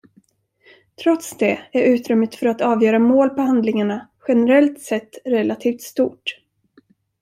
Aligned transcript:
Trots 1.03 1.37
det 1.37 1.51
är 1.71 1.83
utrymmet 1.85 2.35
för 2.35 2.45
att 2.45 2.61
avgöra 2.61 2.99
mål 2.99 3.29
på 3.29 3.41
handlingarna 3.41 4.07
generellt 4.27 4.81
sett 4.81 5.09
relativt 5.25 5.81
stort. 5.81 6.39